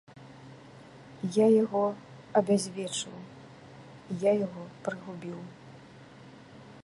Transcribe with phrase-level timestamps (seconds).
[1.35, 1.81] Я яго
[2.41, 3.17] абязвечыў,
[4.29, 5.39] я яго прыгубіў?